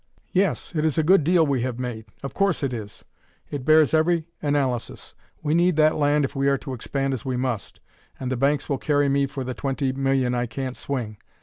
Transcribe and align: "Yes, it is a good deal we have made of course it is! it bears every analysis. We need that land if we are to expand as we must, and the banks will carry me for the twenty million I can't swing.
"Yes, 0.31 0.73
it 0.73 0.83
is 0.83 0.97
a 0.97 1.03
good 1.03 1.23
deal 1.23 1.45
we 1.45 1.61
have 1.61 1.77
made 1.77 2.05
of 2.23 2.33
course 2.33 2.63
it 2.63 2.73
is! 2.73 3.05
it 3.51 3.63
bears 3.65 3.93
every 3.93 4.25
analysis. 4.41 5.13
We 5.43 5.53
need 5.53 5.75
that 5.75 5.95
land 5.95 6.25
if 6.25 6.35
we 6.35 6.47
are 6.49 6.57
to 6.57 6.73
expand 6.73 7.13
as 7.13 7.23
we 7.23 7.37
must, 7.37 7.79
and 8.19 8.31
the 8.31 8.35
banks 8.35 8.67
will 8.67 8.79
carry 8.79 9.09
me 9.09 9.27
for 9.27 9.43
the 9.43 9.53
twenty 9.53 9.91
million 9.91 10.33
I 10.33 10.47
can't 10.47 10.75
swing. 10.75 11.17